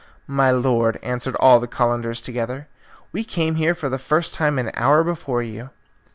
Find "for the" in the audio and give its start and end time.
3.75-3.99